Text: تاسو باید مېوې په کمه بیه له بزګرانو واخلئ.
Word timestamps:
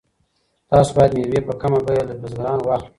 تاسو 0.69 0.91
باید 0.97 1.11
مېوې 1.15 1.39
په 1.47 1.53
کمه 1.61 1.79
بیه 1.85 2.03
له 2.07 2.13
بزګرانو 2.21 2.63
واخلئ. 2.65 2.87